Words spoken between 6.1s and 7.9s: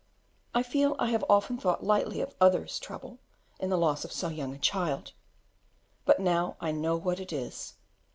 now I know what it is.